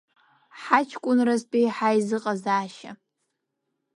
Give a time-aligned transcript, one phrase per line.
[0.61, 2.91] Ҳаҷкәынразтәи ҳаизыҟазаашьа…